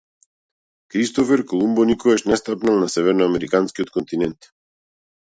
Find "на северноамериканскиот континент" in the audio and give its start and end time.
2.83-4.39